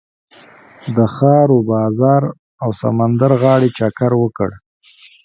[0.95, 2.23] د ښار و بازار
[2.63, 4.49] او سمندر غاړې چکر وکړ.